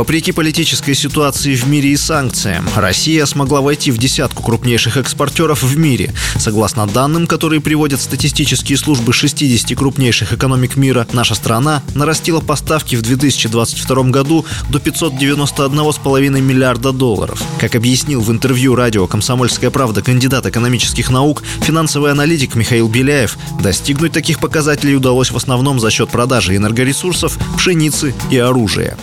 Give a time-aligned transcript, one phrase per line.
[0.00, 5.76] Вопреки политической ситуации в мире и санкциям, Россия смогла войти в десятку крупнейших экспортеров в
[5.76, 6.14] мире.
[6.38, 13.02] Согласно данным, которые приводят статистические службы 60 крупнейших экономик мира, наша страна нарастила поставки в
[13.02, 17.42] 2022 году до 591,5 миллиарда долларов.
[17.58, 24.12] Как объяснил в интервью радио «Комсомольская правда» кандидат экономических наук, финансовый аналитик Михаил Беляев, достигнуть
[24.12, 28.96] таких показателей удалось в основном за счет продажи энергоресурсов, пшеницы и оружия.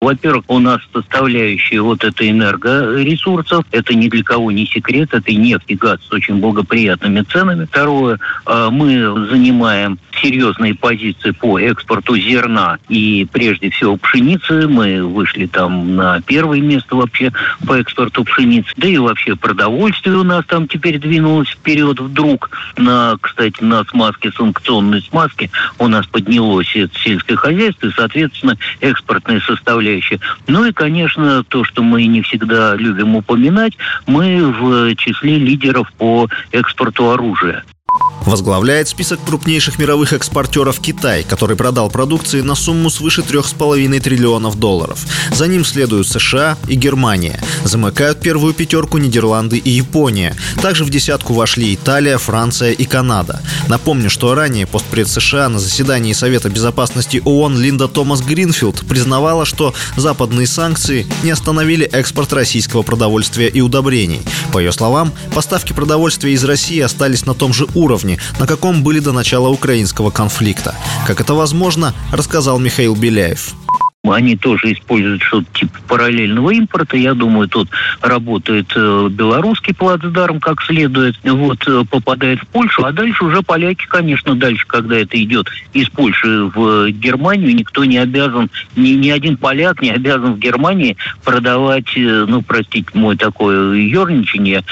[0.00, 5.66] Во-первых, у нас составляющие вот это энергоресурсов, это ни для кого не секрет, это нефть
[5.66, 7.66] и газ с очень благоприятными ценами.
[7.66, 14.66] Второе, а, мы занимаем серьезные позиции по экспорту зерна и прежде всего пшеницы.
[14.68, 17.30] Мы вышли там на первое место вообще
[17.66, 18.70] по экспорту пшеницы.
[18.78, 22.50] Да и вообще продовольствие у нас там теперь двинулось вперед вдруг.
[22.78, 29.40] На, кстати, на смазке, санкционной смазке у нас поднялось это сельское хозяйство и, соответственно, экспортные
[29.42, 30.20] составляющие составляющие.
[30.46, 36.28] Ну и, конечно, то, что мы не всегда любим упоминать, мы в числе лидеров по
[36.52, 37.64] экспорту оружия.
[38.26, 45.04] Возглавляет список крупнейших мировых экспортеров Китай, который продал продукции на сумму свыше 3,5 триллионов долларов.
[45.32, 47.40] За ним следуют США и Германия.
[47.64, 50.36] Замыкают первую пятерку Нидерланды и Япония.
[50.60, 53.42] Также в десятку вошли Италия, Франция и Канада.
[53.68, 59.74] Напомню, что ранее постпред США на заседании Совета безопасности ООН Линда Томас Гринфилд признавала, что
[59.96, 64.22] западные санкции не остановили экспорт российского продовольствия и удобрений.
[64.52, 68.82] По ее словам, поставки продовольствия из России остались на том же уровне, уровне, на каком
[68.82, 70.74] были до начала украинского конфликта.
[71.06, 73.54] Как это возможно, рассказал Михаил Беляев.
[74.12, 76.96] Они тоже используют что-то типа параллельного импорта.
[76.96, 77.68] Я думаю, тут
[78.00, 81.16] работает э, белорусский плацдарм как следует.
[81.24, 85.88] Вот, э, попадает в Польшу, а дальше уже поляки, конечно, дальше, когда это идет из
[85.88, 91.96] Польши в Германию, никто не обязан, ни, ни один поляк не обязан в Германии продавать,
[91.96, 94.64] э, ну, простите мой такое ерничание,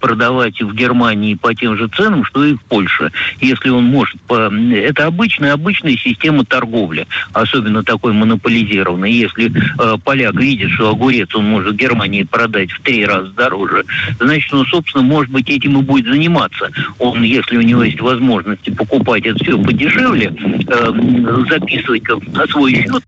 [0.00, 3.12] продавать в Германии по тем же ценам, что и в Польше.
[3.40, 4.16] Если он может...
[4.28, 9.04] Это обычная, обычная система торговли, особенно такой монополизированный специализированно.
[9.04, 13.84] Если э, поляк видит, что огурец он может Германии продать в три раза дороже,
[14.18, 16.70] значит, он, собственно, может быть, этим и будет заниматься.
[16.98, 20.34] Он, если у него есть возможности покупать это все подешевле,
[20.68, 20.92] э,
[21.48, 23.02] записывать на свой счет,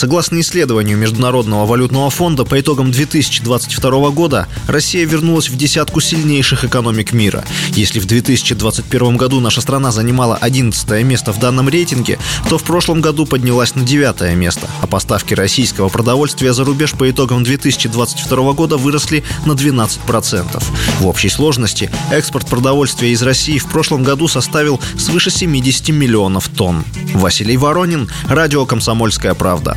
[0.00, 7.12] Согласно исследованию Международного валютного фонда, по итогам 2022 года Россия вернулась в десятку сильнейших экономик
[7.12, 7.44] мира.
[7.72, 12.18] Если в 2021 году наша страна занимала 11 место в данном рейтинге,
[12.48, 17.10] то в прошлом году поднялась на 9 место, а поставки российского продовольствия за рубеж по
[17.10, 20.62] итогам 2022 года выросли на 12%.
[21.00, 26.86] В общей сложности экспорт продовольствия из России в прошлом году составил свыше 70 миллионов тонн.
[27.12, 29.76] Василий Воронин, Радио «Комсомольская правда».